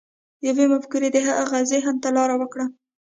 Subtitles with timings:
[0.47, 2.65] يوې مفکورې د هغه ذهن ته لار وکړه.